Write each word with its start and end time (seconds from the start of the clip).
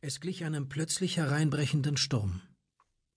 Es 0.00 0.20
glich 0.20 0.44
einem 0.44 0.68
plötzlich 0.68 1.16
hereinbrechenden 1.16 1.96
Sturm. 1.96 2.40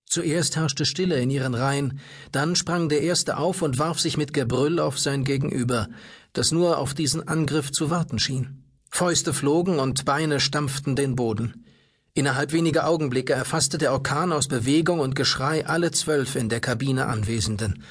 Zuerst 0.07 0.55
herrschte 0.55 0.87
Stille 0.87 1.21
in 1.21 1.29
ihren 1.29 1.53
Reihen, 1.53 1.99
dann 2.31 2.55
sprang 2.55 2.89
der 2.89 3.01
Erste 3.01 3.37
auf 3.37 3.61
und 3.61 3.77
warf 3.77 3.99
sich 3.99 4.17
mit 4.17 4.33
Gebrüll 4.33 4.79
auf 4.79 4.97
sein 4.97 5.23
Gegenüber, 5.23 5.89
das 6.33 6.51
nur 6.51 6.79
auf 6.79 6.95
diesen 6.95 7.27
Angriff 7.27 7.71
zu 7.71 7.91
warten 7.91 8.17
schien. 8.17 8.63
Fäuste 8.89 9.31
flogen 9.31 9.77
und 9.77 10.05
Beine 10.05 10.39
stampften 10.39 10.95
den 10.95 11.15
Boden. 11.15 11.67
Innerhalb 12.15 12.51
weniger 12.51 12.87
Augenblicke 12.87 13.33
erfasste 13.33 13.77
der 13.77 13.93
Orkan 13.93 14.31
aus 14.31 14.47
Bewegung 14.47 15.01
und 15.01 15.15
Geschrei 15.15 15.67
alle 15.67 15.91
zwölf 15.91 16.35
in 16.35 16.49
der 16.49 16.61
Kabine 16.61 17.05
Anwesenden. 17.05 17.83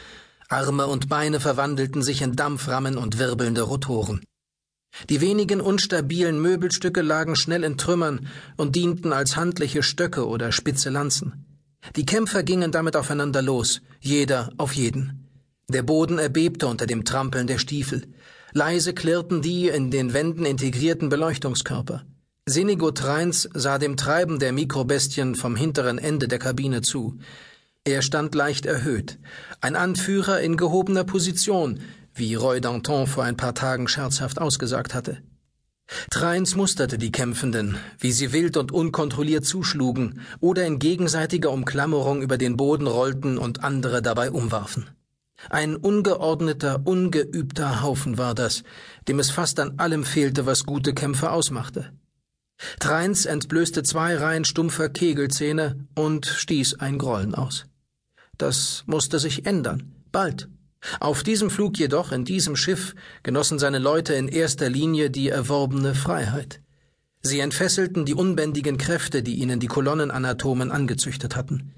Arme 0.49 0.89
und 0.89 1.09
Beine 1.09 1.39
verwandelten 1.39 2.03
sich 2.03 2.23
in 2.23 2.35
Dampframmen 2.35 2.99
und 2.99 3.21
wirbelnde 3.21 3.63
Rotoren. 3.63 4.25
Die 5.09 5.21
wenigen 5.21 5.61
unstabilen 5.61 6.41
Möbelstücke 6.41 7.03
lagen 7.03 7.37
schnell 7.37 7.65
in 7.65 7.79
Trümmern 7.79 8.29
und 8.57 8.77
dienten 8.77 9.13
als 9.13 9.37
handliche 9.37 9.83
Stöcke 9.83 10.27
oder 10.27 10.53
spitze 10.53 10.91
Lanzen. 10.91 11.47
Die 11.97 12.07
Kämpfer 12.07 12.43
gingen 12.43 12.73
damit 12.73 12.97
aufeinander 12.97 13.43
los, 13.43 13.81
jeder 14.01 14.51
auf 14.59 14.75
jeden. 14.75 15.29
Der 15.69 15.83
Boden 15.83 16.19
erbebte 16.19 16.67
unter 16.67 16.87
dem 16.87 17.05
Trampeln 17.05 17.47
der 17.47 17.59
Stiefel. 17.59 18.03
Leise 18.53 18.93
klirrten 18.93 19.41
die 19.41 19.69
in 19.69 19.91
den 19.91 20.12
Wänden 20.12 20.45
integrierten 20.45 21.09
Beleuchtungskörper. 21.09 22.05
Sinigo 22.47 22.91
Treins 22.91 23.48
sah 23.55 23.79
dem 23.79 23.97
Treiben 23.97 24.41
der 24.41 24.53
Mikrobestien 24.53 25.37
vom 25.37 25.55
hinteren 25.55 25.98
Ende 25.98 26.27
der 26.27 26.41
Kabine 26.41 26.83
zu. 26.83 27.19
Er 27.84 28.03
stand 28.03 28.34
leicht 28.34 28.67
erhöht, 28.67 29.19
ein 29.61 29.77
Anführer 29.77 30.41
in 30.41 30.57
gehobener 30.57 31.05
Position, 31.05 31.81
wie 32.20 32.37
Roy 32.37 32.60
Danton 32.60 33.09
vor 33.09 33.24
ein 33.24 33.37
paar 33.37 33.55
Tagen 33.55 33.88
scherzhaft 33.88 34.41
ausgesagt 34.41 34.95
hatte. 34.95 35.19
Treins 36.11 36.55
musterte 36.55 36.98
die 36.98 37.11
Kämpfenden, 37.11 37.77
wie 37.98 38.12
sie 38.12 38.33
wild 38.33 38.56
und 38.56 38.70
unkontrolliert 38.70 39.45
zuschlugen 39.45 40.20
oder 40.38 40.64
in 40.64 40.78
gegenseitiger 40.78 41.51
Umklammerung 41.51 42.23
über 42.23 42.39
den 42.39 42.56
Boden 42.56 42.86
rollten 42.86 43.39
und 43.39 43.64
andere 43.64 44.03
dabei 44.03 44.30
umwarfen. 44.30 44.86
Ein 45.48 45.75
ungeordneter, 45.75 46.83
ungeübter 46.84 47.83
Haufen 47.83 48.19
war 48.19 48.34
das, 48.34 48.62
dem 49.08 49.19
es 49.19 49.30
fast 49.30 49.58
an 49.58 49.78
allem 49.78 50.05
fehlte, 50.05 50.47
was 50.47 50.67
gute 50.67 50.92
Kämpfer 50.92 51.33
ausmachte. 51.33 51.92
Treins 52.78 53.25
entblößte 53.25 53.83
zwei 53.83 54.17
Reihen 54.17 54.45
stumpfer 54.45 54.91
Kegelzähne 54.91 55.86
und 55.95 56.27
stieß 56.27 56.75
ein 56.75 56.98
Grollen 56.98 57.34
aus. 57.34 57.64
Das 58.36 58.84
musste 58.86 59.19
sich 59.19 59.47
ändern, 59.47 59.95
bald. 60.12 60.48
Auf 60.98 61.23
diesem 61.23 61.50
Flug 61.50 61.78
jedoch, 61.78 62.12
in 62.12 62.25
diesem 62.25 62.56
Schiff, 62.56 62.95
genossen 63.23 63.59
seine 63.59 63.78
Leute 63.78 64.14
in 64.14 64.28
erster 64.28 64.69
Linie 64.69 65.11
die 65.11 65.28
erworbene 65.28 65.95
Freiheit. 65.95 66.61
Sie 67.23 67.41
entfesselten 67.41 68.06
die 68.06 68.14
unbändigen 68.14 68.78
Kräfte, 68.78 69.23
die 69.23 69.34
ihnen 69.34 69.61
die 69.61 69.67
Kolonnenanatomen 69.67 70.70
angezüchtet 70.70 71.36
hatten. 71.36 71.75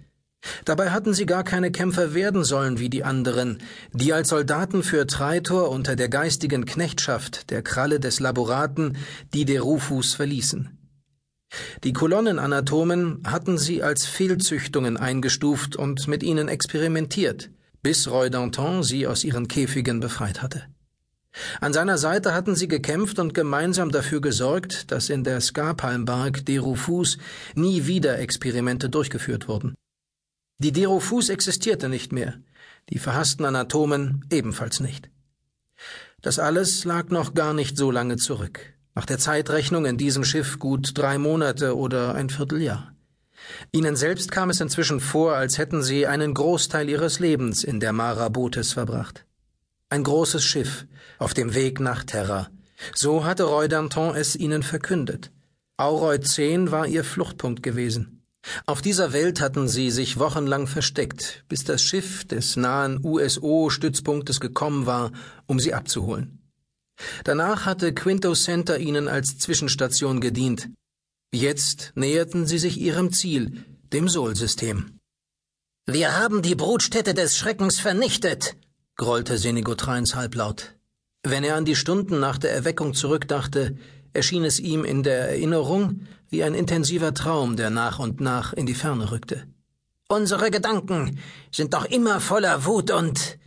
Dabei 0.64 0.90
hatten 0.90 1.14
sie 1.14 1.26
gar 1.26 1.44
keine 1.44 1.70
Kämpfer 1.70 2.14
werden 2.14 2.44
sollen 2.44 2.78
wie 2.78 2.90
die 2.90 3.04
anderen, 3.04 3.58
die 3.92 4.12
als 4.12 4.28
Soldaten 4.28 4.82
für 4.82 5.06
Traitor 5.06 5.70
unter 5.70 5.94
der 5.94 6.08
geistigen 6.08 6.64
Knechtschaft 6.64 7.50
der 7.50 7.62
Kralle 7.62 8.00
des 8.00 8.18
Laboraten 8.18 8.96
die 9.34 9.44
de 9.44 9.58
Rufus 9.58 10.14
verließen. 10.14 10.78
Die 11.84 11.92
Kolonnenanatomen 11.92 13.22
hatten 13.24 13.58
sie 13.58 13.82
als 13.82 14.06
Fehlzüchtungen 14.06 14.96
eingestuft 14.96 15.76
und 15.76 16.08
mit 16.08 16.22
ihnen 16.22 16.48
experimentiert, 16.48 17.50
bis 17.82 18.08
Roy 18.08 18.30
Danton 18.30 18.82
sie 18.82 19.06
aus 19.06 19.24
ihren 19.24 19.48
Käfigen 19.48 20.00
befreit 20.00 20.40
hatte. 20.40 20.62
An 21.60 21.72
seiner 21.72 21.98
Seite 21.98 22.34
hatten 22.34 22.54
sie 22.54 22.68
gekämpft 22.68 23.18
und 23.18 23.34
gemeinsam 23.34 23.90
dafür 23.90 24.20
gesorgt, 24.20 24.90
dass 24.92 25.08
in 25.08 25.24
der 25.24 25.40
Skapalmbark 25.40 26.44
de 26.44 26.58
Rufus 26.58 27.18
nie 27.54 27.86
wieder 27.86 28.18
Experimente 28.18 28.90
durchgeführt 28.90 29.48
wurden. 29.48 29.74
Die 30.58 30.72
Derofus 30.72 31.28
existierte 31.28 31.88
nicht 31.88 32.12
mehr, 32.12 32.34
die 32.90 32.98
verhassten 32.98 33.44
Anatomen 33.44 34.24
ebenfalls 34.30 34.80
nicht. 34.80 35.10
Das 36.20 36.38
alles 36.38 36.84
lag 36.84 37.08
noch 37.08 37.34
gar 37.34 37.54
nicht 37.54 37.76
so 37.76 37.90
lange 37.90 38.16
zurück. 38.16 38.60
Nach 38.94 39.06
der 39.06 39.18
Zeitrechnung 39.18 39.86
in 39.86 39.96
diesem 39.96 40.22
Schiff 40.22 40.58
gut 40.58 40.90
drei 40.94 41.18
Monate 41.18 41.76
oder 41.76 42.14
ein 42.14 42.28
Vierteljahr. 42.28 42.91
Ihnen 43.72 43.96
selbst 43.96 44.30
kam 44.30 44.50
es 44.50 44.60
inzwischen 44.60 45.00
vor, 45.00 45.34
als 45.34 45.58
hätten 45.58 45.82
sie 45.82 46.06
einen 46.06 46.34
Großteil 46.34 46.88
ihres 46.88 47.18
Lebens 47.18 47.64
in 47.64 47.80
der 47.80 47.92
Mara 47.92 48.28
Botes 48.28 48.72
verbracht. 48.72 49.24
Ein 49.88 50.04
großes 50.04 50.44
Schiff 50.44 50.86
auf 51.18 51.34
dem 51.34 51.54
Weg 51.54 51.80
nach 51.80 52.04
Terra. 52.04 52.48
So 52.94 53.24
hatte 53.24 53.44
Roy 53.44 53.68
Danton 53.68 54.16
es 54.16 54.36
ihnen 54.36 54.62
verkündet. 54.62 55.30
Auroy 55.76 56.20
10 56.20 56.70
war 56.70 56.86
ihr 56.86 57.04
Fluchtpunkt 57.04 57.62
gewesen. 57.62 58.22
Auf 58.66 58.82
dieser 58.82 59.12
Welt 59.12 59.40
hatten 59.40 59.68
sie 59.68 59.90
sich 59.90 60.18
wochenlang 60.18 60.66
versteckt, 60.66 61.44
bis 61.48 61.64
das 61.64 61.82
Schiff 61.82 62.24
des 62.24 62.56
nahen 62.56 62.98
USO-Stützpunktes 63.04 64.40
gekommen 64.40 64.86
war, 64.86 65.12
um 65.46 65.60
sie 65.60 65.74
abzuholen. 65.74 66.40
Danach 67.24 67.66
hatte 67.66 67.94
Quinto 67.94 68.34
Center 68.34 68.78
ihnen 68.78 69.08
als 69.08 69.38
Zwischenstation 69.38 70.20
gedient. 70.20 70.70
Jetzt 71.34 71.92
näherten 71.94 72.46
sie 72.46 72.58
sich 72.58 72.78
ihrem 72.78 73.10
Ziel, 73.10 73.64
dem 73.90 74.06
Sol-System. 74.06 74.98
Wir 75.86 76.18
haben 76.18 76.42
die 76.42 76.54
Brutstätte 76.54 77.14
des 77.14 77.38
Schreckens 77.38 77.80
vernichtet, 77.80 78.54
grollte 78.96 79.38
Senigotreins 79.38 80.14
halblaut. 80.14 80.74
Wenn 81.22 81.42
er 81.42 81.56
an 81.56 81.64
die 81.64 81.74
Stunden 81.74 82.20
nach 82.20 82.36
der 82.36 82.52
Erweckung 82.52 82.92
zurückdachte, 82.92 83.78
erschien 84.12 84.44
es 84.44 84.60
ihm 84.60 84.84
in 84.84 85.02
der 85.02 85.30
Erinnerung 85.30 86.06
wie 86.28 86.44
ein 86.44 86.54
intensiver 86.54 87.14
Traum, 87.14 87.56
der 87.56 87.70
nach 87.70 87.98
und 87.98 88.20
nach 88.20 88.52
in 88.52 88.66
die 88.66 88.74
Ferne 88.74 89.10
rückte. 89.10 89.46
Unsere 90.08 90.50
Gedanken 90.50 91.18
sind 91.50 91.72
doch 91.72 91.86
immer 91.86 92.20
voller 92.20 92.66
Wut 92.66 92.90
und 92.90 93.38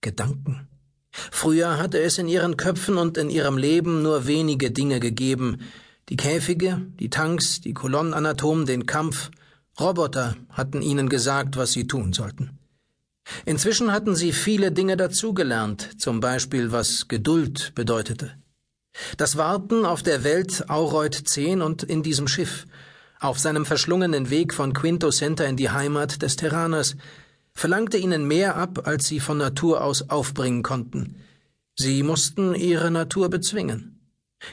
Gedanken. 0.00 0.68
Früher 1.10 1.76
hatte 1.76 1.98
es 2.00 2.16
in 2.16 2.28
ihren 2.28 2.56
Köpfen 2.56 2.96
und 2.96 3.18
in 3.18 3.28
ihrem 3.28 3.58
Leben 3.58 4.02
nur 4.02 4.26
wenige 4.26 4.70
Dinge 4.70 5.00
gegeben, 5.00 5.58
die 6.08 6.16
Käfige, 6.16 6.86
die 6.98 7.10
Tanks, 7.10 7.60
die 7.60 7.74
Kolonnenanatomen, 7.74 8.66
den 8.66 8.86
Kampf, 8.86 9.30
Roboter 9.78 10.36
hatten 10.50 10.82
ihnen 10.82 11.08
gesagt, 11.08 11.56
was 11.56 11.72
sie 11.72 11.86
tun 11.86 12.12
sollten. 12.12 12.58
Inzwischen 13.44 13.92
hatten 13.92 14.16
sie 14.16 14.32
viele 14.32 14.72
Dinge 14.72 14.96
dazugelernt, 14.96 16.00
zum 16.00 16.20
Beispiel 16.20 16.72
was 16.72 17.08
Geduld 17.08 17.72
bedeutete. 17.74 18.32
Das 19.16 19.36
Warten 19.36 19.84
auf 19.84 20.02
der 20.02 20.24
Welt 20.24 20.68
Aureut 20.68 21.14
10 21.14 21.62
und 21.62 21.82
in 21.82 22.02
diesem 22.02 22.26
Schiff, 22.26 22.66
auf 23.20 23.38
seinem 23.38 23.66
verschlungenen 23.66 24.30
Weg 24.30 24.54
von 24.54 24.72
Quinto 24.72 25.10
Center 25.10 25.46
in 25.46 25.56
die 25.56 25.70
Heimat 25.70 26.22
des 26.22 26.36
Terraners, 26.36 26.96
verlangte 27.52 27.98
ihnen 27.98 28.26
mehr 28.26 28.56
ab, 28.56 28.86
als 28.86 29.06
sie 29.06 29.20
von 29.20 29.38
Natur 29.38 29.82
aus 29.84 30.08
aufbringen 30.08 30.62
konnten. 30.62 31.16
Sie 31.76 32.02
mussten 32.02 32.54
ihre 32.54 32.90
Natur 32.90 33.28
bezwingen. 33.28 33.97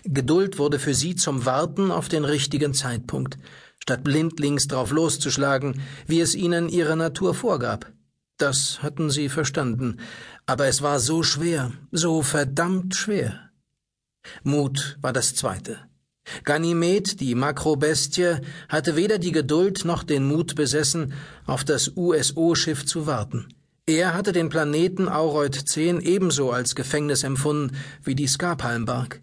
Geduld 0.03 0.57
wurde 0.57 0.79
für 0.79 0.93
sie 0.93 1.15
zum 1.15 1.45
Warten 1.45 1.91
auf 1.91 2.09
den 2.09 2.25
richtigen 2.25 2.73
Zeitpunkt, 2.73 3.37
statt 3.79 4.03
blindlings 4.03 4.67
drauf 4.67 4.91
loszuschlagen, 4.91 5.81
wie 6.07 6.21
es 6.21 6.35
ihnen 6.35 6.69
ihre 6.69 6.97
Natur 6.97 7.33
vorgab. 7.33 7.91
Das 8.37 8.81
hatten 8.81 9.09
sie 9.09 9.29
verstanden, 9.29 9.99
aber 10.45 10.67
es 10.67 10.81
war 10.81 10.99
so 10.99 11.23
schwer, 11.23 11.71
so 11.91 12.21
verdammt 12.21 12.95
schwer. 12.95 13.51
Mut 14.43 14.97
war 15.01 15.13
das 15.13 15.35
zweite. 15.35 15.79
Ganymed, 16.43 17.19
die 17.19 17.35
Makrobestie, 17.35 18.37
hatte 18.67 18.95
weder 18.95 19.19
die 19.19 19.31
Geduld 19.31 19.85
noch 19.85 20.03
den 20.03 20.25
Mut 20.25 20.55
besessen, 20.55 21.13
auf 21.45 21.63
das 21.63 21.93
USO-Schiff 21.95 22.85
zu 22.85 23.05
warten. 23.05 23.47
Er 23.85 24.15
hatte 24.15 24.31
den 24.31 24.49
Planeten 24.49 25.07
Aureut 25.07 25.53
10 25.53 26.01
ebenso 26.01 26.51
als 26.51 26.73
Gefängnis 26.73 27.21
empfunden 27.23 27.77
wie 28.03 28.15
die 28.15 28.27
Skapalmbark. 28.27 29.21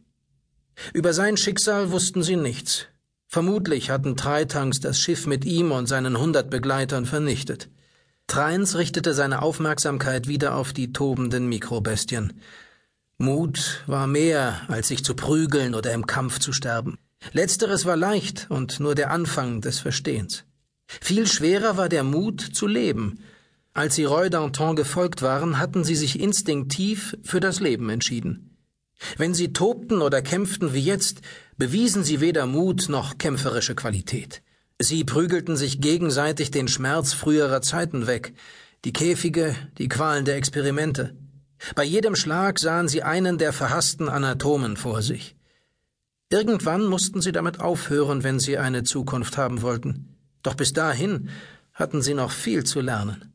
Über 0.92 1.12
sein 1.12 1.36
Schicksal 1.36 1.90
wussten 1.90 2.22
sie 2.22 2.36
nichts. 2.36 2.86
Vermutlich 3.26 3.90
hatten 3.90 4.16
Treitanks 4.16 4.80
das 4.80 4.98
Schiff 4.98 5.26
mit 5.26 5.44
ihm 5.44 5.72
und 5.72 5.86
seinen 5.86 6.18
hundert 6.18 6.50
Begleitern 6.50 7.06
vernichtet. 7.06 7.70
Treins 8.26 8.76
richtete 8.76 9.14
seine 9.14 9.42
Aufmerksamkeit 9.42 10.28
wieder 10.28 10.54
auf 10.54 10.72
die 10.72 10.92
tobenden 10.92 11.48
Mikrobestien. 11.48 12.34
Mut 13.18 13.84
war 13.86 14.06
mehr, 14.06 14.62
als 14.68 14.88
sich 14.88 15.04
zu 15.04 15.14
prügeln 15.14 15.74
oder 15.74 15.92
im 15.92 16.06
Kampf 16.06 16.38
zu 16.40 16.52
sterben. 16.52 16.98
Letzteres 17.32 17.86
war 17.86 17.96
leicht 17.96 18.46
und 18.50 18.80
nur 18.80 18.94
der 18.94 19.10
Anfang 19.10 19.60
des 19.60 19.78
Verstehens. 19.78 20.44
Viel 20.86 21.26
schwerer 21.26 21.76
war 21.76 21.88
der 21.88 22.04
Mut 22.04 22.40
zu 22.40 22.66
leben. 22.66 23.20
Als 23.74 23.94
sie 23.94 24.04
Roy 24.04 24.28
Danton 24.28 24.76
gefolgt 24.76 25.22
waren, 25.22 25.58
hatten 25.58 25.84
sie 25.84 25.94
sich 25.94 26.20
instinktiv 26.20 27.16
für 27.22 27.40
das 27.40 27.60
Leben 27.60 27.88
entschieden. 27.88 28.51
Wenn 29.16 29.34
sie 29.34 29.52
tobten 29.52 30.02
oder 30.02 30.22
kämpften 30.22 30.74
wie 30.74 30.80
jetzt, 30.80 31.20
bewiesen 31.56 32.04
sie 32.04 32.20
weder 32.20 32.46
Mut 32.46 32.88
noch 32.88 33.18
kämpferische 33.18 33.74
Qualität. 33.74 34.42
Sie 34.78 35.04
prügelten 35.04 35.56
sich 35.56 35.80
gegenseitig 35.80 36.50
den 36.50 36.68
Schmerz 36.68 37.12
früherer 37.12 37.62
Zeiten 37.62 38.06
weg, 38.06 38.34
die 38.84 38.92
Käfige, 38.92 39.54
die 39.78 39.88
Qualen 39.88 40.24
der 40.24 40.36
Experimente. 40.36 41.14
Bei 41.76 41.84
jedem 41.84 42.16
Schlag 42.16 42.58
sahen 42.58 42.88
sie 42.88 43.02
einen 43.02 43.38
der 43.38 43.52
verhassten 43.52 44.08
Anatomen 44.08 44.76
vor 44.76 45.02
sich. 45.02 45.36
Irgendwann 46.30 46.86
mussten 46.86 47.20
sie 47.20 47.30
damit 47.30 47.60
aufhören, 47.60 48.24
wenn 48.24 48.40
sie 48.40 48.58
eine 48.58 48.82
Zukunft 48.82 49.36
haben 49.36 49.62
wollten. 49.62 50.16
Doch 50.42 50.54
bis 50.54 50.72
dahin 50.72 51.28
hatten 51.72 52.02
sie 52.02 52.14
noch 52.14 52.30
viel 52.30 52.64
zu 52.64 52.80
lernen. 52.80 53.31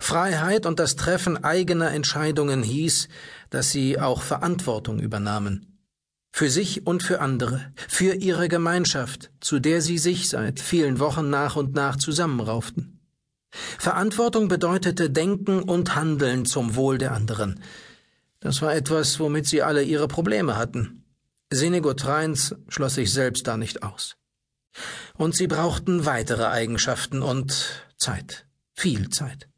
Freiheit 0.00 0.66
und 0.66 0.78
das 0.78 0.96
Treffen 0.96 1.42
eigener 1.44 1.90
Entscheidungen 1.92 2.62
hieß, 2.62 3.08
dass 3.50 3.70
sie 3.70 3.98
auch 4.00 4.22
Verantwortung 4.22 4.98
übernahmen. 4.98 5.78
Für 6.32 6.50
sich 6.50 6.86
und 6.86 7.02
für 7.02 7.20
andere, 7.20 7.72
für 7.88 8.14
ihre 8.14 8.48
Gemeinschaft, 8.48 9.30
zu 9.40 9.60
der 9.60 9.80
sie 9.80 9.98
sich 9.98 10.28
seit 10.28 10.58
vielen 10.58 10.98
Wochen 10.98 11.30
nach 11.30 11.54
und 11.54 11.74
nach 11.74 11.96
zusammenrauften. 11.96 12.98
Verantwortung 13.78 14.48
bedeutete 14.48 15.10
Denken 15.10 15.62
und 15.62 15.94
Handeln 15.94 16.44
zum 16.44 16.74
Wohl 16.74 16.98
der 16.98 17.12
anderen. 17.12 17.60
Das 18.40 18.62
war 18.62 18.74
etwas, 18.74 19.20
womit 19.20 19.46
sie 19.46 19.62
alle 19.62 19.84
ihre 19.84 20.08
Probleme 20.08 20.56
hatten. 20.56 21.04
Senegotreins 21.50 22.56
schloss 22.68 22.96
sich 22.96 23.12
selbst 23.12 23.46
da 23.46 23.56
nicht 23.56 23.84
aus. 23.84 24.16
Und 25.16 25.36
sie 25.36 25.46
brauchten 25.46 26.04
weitere 26.04 26.46
Eigenschaften 26.46 27.22
und 27.22 27.86
Zeit. 27.96 28.46
Viel 28.74 29.08
Zeit. 29.10 29.48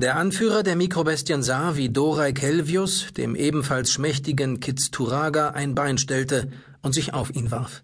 Der 0.00 0.14
Anführer 0.14 0.62
der 0.62 0.76
Mikrobestien 0.76 1.42
sah, 1.42 1.74
wie 1.74 1.88
Dorai 1.88 2.32
Kelvius 2.32 3.12
dem 3.16 3.34
ebenfalls 3.34 3.90
schmächtigen 3.90 4.60
Kitsturaga 4.60 5.50
ein 5.50 5.74
Bein 5.74 5.98
stellte 5.98 6.52
und 6.82 6.92
sich 6.92 7.14
auf 7.14 7.34
ihn 7.34 7.50
warf. 7.50 7.82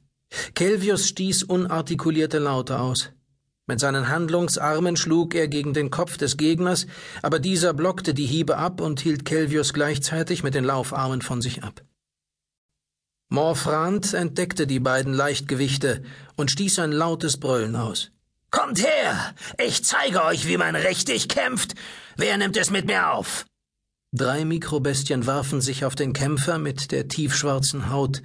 Kelvius 0.55 1.09
stieß 1.09 1.43
unartikulierte 1.43 2.39
Laute 2.39 2.79
aus. 2.79 3.11
Mit 3.67 3.81
seinen 3.81 4.09
Handlungsarmen 4.09 4.97
schlug 4.97 5.35
er 5.35 5.49
gegen 5.49 5.75
den 5.75 5.91
Kopf 5.91 6.17
des 6.17 6.37
Gegners, 6.37 6.87
aber 7.23 7.41
dieser 7.41 7.75
blockte 7.75 8.15
die 8.15 8.27
Hiebe 8.27 8.59
ab 8.59 8.81
und 8.81 9.01
hielt 9.01 9.25
Kelvius 9.25 9.73
gleichzeitig 9.73 10.45
mit 10.45 10.55
den 10.55 10.65
Laufarmen 10.65 11.21
von 11.21 11.43
sich 11.43 11.65
ab. 11.65 11.83
Morfrand 13.29 14.15
entdeckte 14.15 14.69
die 14.69 14.79
beiden 14.79 15.15
Leichtgewichte 15.15 16.05
und 16.37 16.53
stieß 16.53 16.79
ein 16.79 16.93
lautes 16.93 17.39
Brüllen 17.39 17.75
aus. 17.75 18.13
Kommt 18.55 18.87
her! 18.87 19.35
Ich 19.59 19.85
zeige 19.85 20.23
euch, 20.23 20.47
wie 20.47 20.57
man 20.57 20.77
richtig 20.77 21.29
kämpft! 21.29 21.75
Wer 22.17 22.39
nimmt 22.39 22.57
es 22.57 22.71
mit 22.71 22.87
mir 22.87 23.11
auf? 23.11 23.47
Drei 24.13 24.45
Mikrobestien 24.45 25.27
warfen 25.27 25.61
sich 25.61 25.85
auf 25.85 25.97
den 25.97 26.13
Kämpfer 26.13 26.59
mit 26.59 26.93
der 26.93 27.09
tiefschwarzen 27.09 27.91
Haut, 27.91 28.23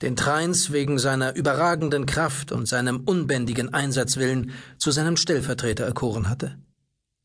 den 0.00 0.16
Treins 0.16 0.72
wegen 0.72 0.98
seiner 0.98 1.34
überragenden 1.34 2.06
Kraft 2.06 2.52
und 2.52 2.66
seinem 2.66 3.00
unbändigen 3.00 3.74
Einsatzwillen 3.74 4.52
zu 4.78 4.92
seinem 4.92 5.18
Stellvertreter 5.18 5.84
erkoren 5.84 6.30
hatte. 6.30 6.56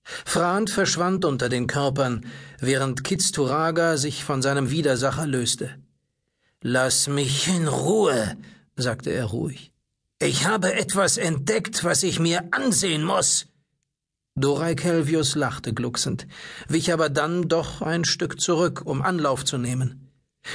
Frant 0.03 0.69
verschwand 0.71 1.23
unter 1.23 1.47
den 1.47 1.67
Körpern, 1.67 2.25
während 2.59 3.05
Kitsturaga 3.05 3.95
sich 3.95 4.25
von 4.25 4.41
seinem 4.41 4.71
Widersacher 4.71 5.25
löste. 5.25 5.69
Lass 6.61 7.07
mich 7.07 7.47
in 7.47 7.69
Ruhe, 7.69 8.35
sagte 8.75 9.11
er 9.11 9.27
ruhig. 9.27 9.70
Ich 10.21 10.45
habe 10.45 10.75
etwas 10.75 11.17
entdeckt, 11.17 11.83
was 11.83 12.03
ich 12.03 12.19
mir 12.19 12.43
ansehen 12.51 13.03
muss. 13.03 13.47
Dorai 14.35 14.75
Kelvius 14.75 15.33
lachte 15.33 15.73
glucksend, 15.73 16.27
wich 16.67 16.93
aber 16.93 17.09
dann 17.09 17.47
doch 17.47 17.81
ein 17.81 18.05
Stück 18.05 18.39
zurück, 18.39 18.83
um 18.85 19.01
Anlauf 19.01 19.43
zu 19.45 19.57
nehmen. 19.57 20.11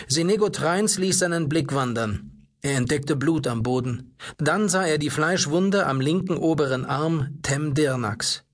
Senego 0.06 0.50
Treins 0.50 0.98
ließ 0.98 1.18
seinen 1.18 1.48
Blick 1.48 1.74
wandern. 1.74 2.46
Er 2.62 2.76
entdeckte 2.76 3.16
Blut 3.16 3.48
am 3.48 3.64
Boden. 3.64 4.14
Dann 4.38 4.68
sah 4.68 4.86
er 4.86 4.98
die 4.98 5.10
Fleischwunde 5.10 5.84
am 5.86 6.00
linken 6.00 6.36
oberen 6.36 6.84
Arm 6.84 7.40
Tem 7.42 7.74
Dirnax. 7.74 8.44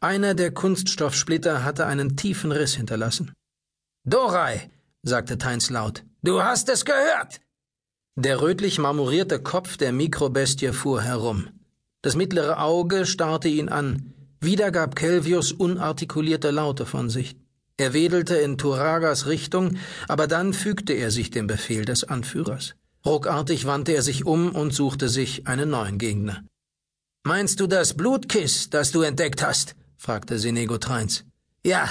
Einer 0.00 0.34
der 0.34 0.50
Kunststoffsplitter 0.50 1.62
hatte 1.62 1.86
einen 1.86 2.16
tiefen 2.16 2.50
Riss 2.50 2.74
hinterlassen. 2.74 3.32
Dorai, 4.04 4.68
sagte 5.02 5.38
Teins 5.38 5.70
laut, 5.70 6.02
Du 6.24 6.42
hast 6.42 6.68
es 6.68 6.84
gehört. 6.84 7.40
Der 8.22 8.42
rötlich 8.42 8.78
marmorierte 8.78 9.38
Kopf 9.38 9.78
der 9.78 9.92
Mikrobestie 9.92 10.74
fuhr 10.74 11.00
herum. 11.00 11.48
Das 12.02 12.16
mittlere 12.16 12.62
Auge 12.62 13.06
starrte 13.06 13.48
ihn 13.48 13.70
an. 13.70 14.12
Wieder 14.42 14.70
gab 14.70 14.94
Kelvius 14.94 15.52
unartikulierte 15.52 16.50
Laute 16.50 16.84
von 16.84 17.08
sich. 17.08 17.34
Er 17.78 17.94
wedelte 17.94 18.36
in 18.36 18.58
Turagas 18.58 19.26
Richtung, 19.26 19.78
aber 20.06 20.26
dann 20.26 20.52
fügte 20.52 20.92
er 20.92 21.10
sich 21.10 21.30
dem 21.30 21.46
Befehl 21.46 21.86
des 21.86 22.04
Anführers. 22.04 22.74
Ruckartig 23.06 23.64
wandte 23.64 23.92
er 23.92 24.02
sich 24.02 24.26
um 24.26 24.54
und 24.54 24.74
suchte 24.74 25.08
sich 25.08 25.46
einen 25.46 25.70
neuen 25.70 25.96
Gegner. 25.96 26.44
Meinst 27.22 27.58
du 27.58 27.66
das 27.66 27.94
Blutkiss, 27.94 28.68
das 28.68 28.92
du 28.92 29.00
entdeckt 29.00 29.42
hast? 29.42 29.76
fragte 29.96 30.38
Senego 30.38 30.76
Treins. 30.76 31.24
Ja, 31.64 31.88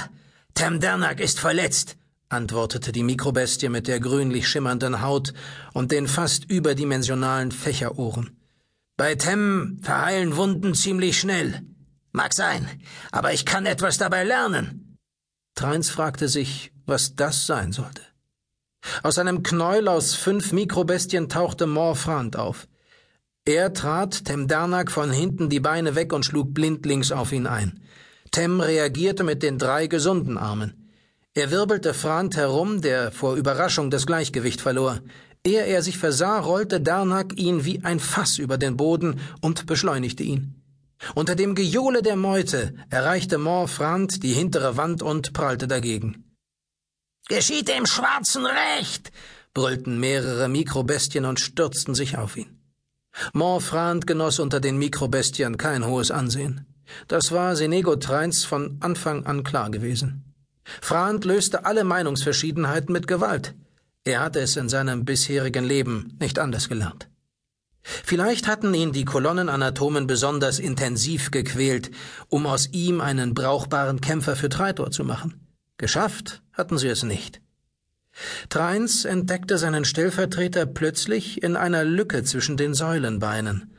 Temdernak 0.54 1.22
ist 1.22 1.40
verletzt 1.40 1.98
antwortete 2.30 2.92
die 2.92 3.04
Mikrobestie 3.04 3.70
mit 3.70 3.88
der 3.88 4.00
grünlich 4.00 4.48
schimmernden 4.48 5.02
Haut 5.02 5.34
und 5.74 5.92
den 5.92 6.08
fast 6.08 6.46
überdimensionalen 6.46 7.52
Fächerohren. 7.52 8.38
Bei 8.98 9.16
Tem 9.16 9.80
verheilen 9.82 10.36
Wunden 10.36 10.76
ziemlich 10.76 11.20
schnell. 11.20 11.62
Mag 12.12 12.34
sein, 12.34 12.68
aber 13.12 13.34
ich 13.34 13.46
kann 13.46 13.66
etwas 13.66 13.98
dabei 13.98 14.24
lernen. 14.24 14.98
Treins 15.56 15.90
fragte 15.90 16.28
sich, 16.28 16.72
was 16.86 17.16
das 17.16 17.46
sein 17.46 17.72
sollte. 17.72 18.02
Aus 19.04 19.18
einem 19.18 19.44
Knäuel 19.44 19.88
aus 19.88 20.16
fünf 20.16 20.52
Mikrobestien 20.54 21.30
tauchte 21.30 21.68
Morfrand 21.68 22.38
auf. 22.38 22.68
Er 23.46 23.74
trat 23.74 24.26
Tem 24.26 24.48
Darnak 24.48 24.92
von 24.92 25.12
hinten 25.12 25.50
die 25.50 25.60
Beine 25.60 25.96
weg 25.96 26.14
und 26.14 26.26
schlug 26.26 26.54
blindlings 26.54 27.12
auf 27.12 27.32
ihn 27.32 27.48
ein. 27.48 27.82
Tem 28.32 28.60
reagierte 28.62 29.24
mit 29.24 29.42
den 29.44 29.58
drei 29.58 29.88
gesunden 29.88 30.38
Armen. 30.38 30.79
Er 31.40 31.52
wirbelte 31.52 31.94
Frant 31.94 32.36
herum, 32.36 32.82
der 32.82 33.14
vor 33.14 33.38
Überraschung 33.38 33.90
das 33.90 34.06
Gleichgewicht 34.06 34.60
verlor. 34.60 35.00
Ehe 35.46 35.66
er 35.66 35.82
sich 35.82 35.98
versah, 35.98 36.38
rollte 36.38 36.82
Darnak 36.82 37.38
ihn 37.38 37.64
wie 37.64 37.82
ein 37.86 38.02
Fass 38.02 38.38
über 38.40 38.58
den 38.58 38.76
Boden 38.76 39.22
und 39.40 39.66
beschleunigte 39.66 40.22
ihn. 40.22 40.62
Unter 41.16 41.36
dem 41.36 41.56
Gejohle 41.56 42.02
der 42.02 42.18
Meute 42.18 42.74
erreichte 42.90 43.38
Morfrand 43.38 44.22
die 44.22 44.34
hintere 44.34 44.76
Wand 44.76 45.02
und 45.02 45.32
prallte 45.32 45.70
dagegen. 45.70 46.26
Geschieht 47.30 47.70
dem 47.70 47.86
Schwarzen 47.86 48.46
recht! 48.46 49.14
brüllten 49.54 49.98
mehrere 49.98 50.50
Mikrobestien 50.50 51.24
und 51.24 51.40
stürzten 51.40 51.96
sich 51.96 52.18
auf 52.18 52.36
ihn. 52.36 52.60
Morfrand 53.32 54.08
genoss 54.08 54.40
unter 54.40 54.60
den 54.60 54.78
Mikrobestien 54.78 55.56
kein 55.56 55.86
hohes 55.88 56.12
Ansehen. 56.12 56.66
Das 57.08 57.32
war 57.32 57.56
Senego 57.56 57.96
Treins 57.96 58.44
von 58.44 58.76
Anfang 58.82 59.26
an 59.26 59.46
klar 59.46 59.70
gewesen. 59.70 60.29
Frant 60.82 61.26
löste 61.26 61.66
alle 61.66 61.84
Meinungsverschiedenheiten 61.84 62.94
mit 62.94 63.08
Gewalt. 63.08 63.56
Er 64.04 64.22
hatte 64.22 64.40
es 64.40 64.56
in 64.56 64.70
seinem 64.70 65.06
bisherigen 65.06 65.66
Leben 65.66 66.18
nicht 66.20 66.40
anders 66.40 66.70
gelernt. 66.70 67.10
Vielleicht 67.82 68.48
hatten 68.48 68.74
ihn 68.74 68.92
die 68.92 69.06
Kolonnenanatomen 69.06 70.06
besonders 70.06 70.60
intensiv 70.60 71.32
gequält, 71.32 71.92
um 72.28 72.46
aus 72.46 72.70
ihm 72.72 73.02
einen 73.02 73.34
brauchbaren 73.34 74.02
Kämpfer 74.02 74.36
für 74.36 74.50
Treitor 74.50 74.92
zu 74.92 75.04
machen. 75.04 75.48
Geschafft 75.78 76.42
hatten 76.54 76.78
sie 76.78 76.90
es 76.90 77.04
nicht. 77.04 77.42
Treins 78.50 79.06
entdeckte 79.06 79.58
seinen 79.58 79.86
Stellvertreter 79.86 80.66
plötzlich 80.66 81.42
in 81.42 81.56
einer 81.56 81.84
Lücke 81.84 82.24
zwischen 82.24 82.58
den 82.58 82.74
Säulenbeinen. 82.74 83.74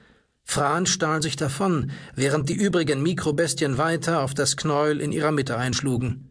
Fran 0.44 0.86
stahl 0.86 1.22
sich 1.22 1.36
davon, 1.36 1.90
während 2.14 2.48
die 2.48 2.54
übrigen 2.54 3.02
Mikrobestien 3.02 3.78
weiter 3.78 4.22
auf 4.22 4.34
das 4.34 4.56
Knäuel 4.56 5.00
in 5.00 5.12
ihrer 5.12 5.30
Mitte 5.30 5.56
einschlugen. 5.56 6.29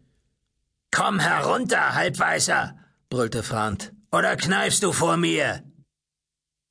Komm 0.92 1.20
herunter, 1.20 1.94
Halbweißer, 1.94 2.76
brüllte 3.10 3.44
Frant, 3.44 3.92
oder 4.10 4.36
kneifst 4.36 4.82
du 4.82 4.92
vor 4.92 5.16
mir? 5.16 5.62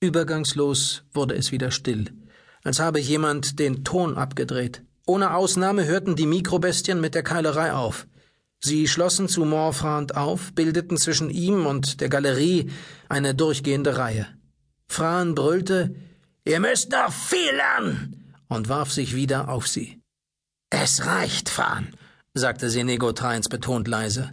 Übergangslos 0.02 1.04
wurde 1.14 1.36
es 1.36 1.54
wieder 1.54 1.72
still, 1.72 2.12
als 2.64 2.80
habe 2.80 3.00
jemand 3.00 3.60
den 3.60 3.86
Ton 3.86 4.18
abgedreht. 4.18 4.84
Ohne 5.06 5.34
Ausnahme 5.34 5.86
hörten 5.86 6.18
die 6.18 6.26
Mikrobestien 6.26 7.00
mit 7.00 7.16
der 7.16 7.24
Keilerei 7.24 7.72
auf. 7.72 8.08
Sie 8.62 8.90
schlossen 8.90 9.30
zu 9.30 9.46
Morfrand 9.46 10.18
auf, 10.18 10.54
bildeten 10.54 10.98
zwischen 10.98 11.30
ihm 11.30 11.66
und 11.66 12.02
der 12.02 12.10
Galerie 12.10 12.70
eine 13.08 13.34
durchgehende 13.34 13.98
Reihe. 13.98 14.28
Fran 14.88 15.34
brüllte 15.34 15.96
Ihr 16.44 16.60
müsst 16.60 16.92
noch 16.92 17.12
viel 17.14 17.56
lernen 17.56 18.34
und 18.50 18.68
warf 18.68 18.92
sich 18.92 19.16
wieder 19.16 19.48
auf 19.50 19.68
sie. 19.68 20.02
Es 20.70 21.06
reicht, 21.06 21.48
Fran 21.48 21.94
sagte 22.34 22.70
Senego 22.70 23.12
Trains 23.12 23.50
betont 23.50 23.88
leise. 23.88 24.32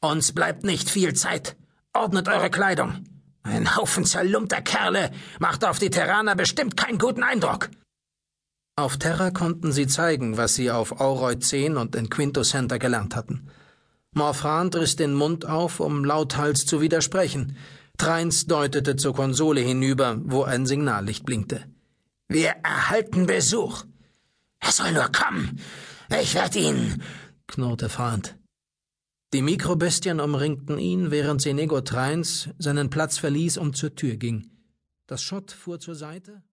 Uns 0.00 0.32
bleibt 0.32 0.64
nicht 0.64 0.90
viel 0.90 1.14
Zeit. 1.14 1.56
Ordnet 1.92 2.28
eure 2.28 2.50
Kleidung. 2.50 3.04
Ein 3.42 3.76
Haufen 3.76 4.04
zerlumpter 4.04 4.62
Kerle 4.62 5.10
macht 5.38 5.64
auf 5.64 5.78
die 5.78 5.90
Terraner 5.90 6.34
bestimmt 6.34 6.76
keinen 6.76 6.98
guten 6.98 7.22
Eindruck. 7.22 7.70
Auf 8.76 8.96
Terra 8.96 9.30
konnten 9.30 9.70
sie 9.70 9.86
zeigen, 9.86 10.36
was 10.36 10.54
sie 10.54 10.70
auf 10.70 11.00
Auroy 11.00 11.38
10 11.38 11.76
und 11.76 11.94
in 11.94 12.10
Quinto 12.10 12.42
Center 12.42 12.78
gelernt 12.78 13.14
hatten. 13.14 13.48
Morfrand 14.12 14.74
riss 14.76 14.96
den 14.96 15.14
Mund 15.14 15.46
auf, 15.46 15.80
um 15.80 16.04
lauthals 16.04 16.66
zu 16.66 16.80
widersprechen. 16.80 17.56
Treins 17.98 18.46
deutete 18.46 18.96
zur 18.96 19.14
Konsole 19.14 19.60
hinüber, 19.60 20.18
wo 20.24 20.42
ein 20.42 20.66
Signallicht 20.66 21.24
blinkte. 21.24 21.64
Wir 22.28 22.54
erhalten 22.62 23.26
Besuch. 23.26 23.84
Er 24.58 24.72
soll 24.72 24.92
nur 24.92 25.10
kommen. 25.12 25.60
Ich 26.20 26.34
werde 26.34 26.58
ihn 26.58 27.02
knurrte 27.54 27.88
Frant. 27.88 28.36
Die 29.32 29.42
Mikrobestien 29.42 30.20
umringten 30.20 30.78
ihn, 30.78 31.10
während 31.10 31.42
Senego 31.42 31.80
Treins 31.80 32.50
seinen 32.58 32.88
Platz 32.88 33.18
verließ 33.18 33.58
und 33.58 33.76
zur 33.76 33.94
Tür 33.96 34.16
ging. 34.16 34.50
Das 35.06 35.22
Schott 35.22 35.50
fuhr 35.50 35.80
zur 35.80 35.96
Seite, 35.96 36.44